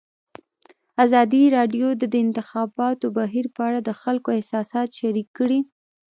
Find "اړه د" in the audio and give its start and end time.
3.67-3.89